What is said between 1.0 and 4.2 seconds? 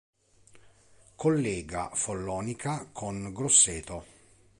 Collega Follonica con Grosseto.